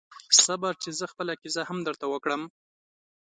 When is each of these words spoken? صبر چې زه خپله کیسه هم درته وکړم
صبر 0.43 0.73
چې 0.83 0.89
زه 0.99 1.05
خپله 1.11 1.33
کیسه 1.41 1.61
هم 1.69 1.77
درته 1.87 2.05
وکړم 2.13 2.41